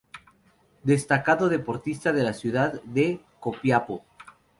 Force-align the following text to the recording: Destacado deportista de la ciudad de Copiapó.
Destacado 0.81 1.47
deportista 1.47 2.11
de 2.11 2.23
la 2.23 2.33
ciudad 2.33 2.81
de 2.85 3.23
Copiapó. 3.39 4.03